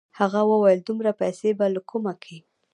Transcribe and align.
هغه 0.19 0.41
وويل 0.51 0.79
دومره 0.87 1.11
پيسې 1.21 1.49
به 1.57 1.65
له 1.75 1.81
کومه 1.89 2.13
کې. 2.23 2.37